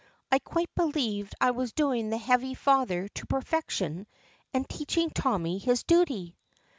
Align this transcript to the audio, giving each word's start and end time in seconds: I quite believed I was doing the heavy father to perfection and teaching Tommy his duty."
I 0.31 0.39
quite 0.39 0.73
believed 0.73 1.35
I 1.39 1.51
was 1.51 1.73
doing 1.73 2.09
the 2.09 2.17
heavy 2.17 2.55
father 2.55 3.07
to 3.07 3.25
perfection 3.27 4.07
and 4.51 4.67
teaching 4.67 5.11
Tommy 5.11 5.59
his 5.59 5.83
duty." 5.83 6.35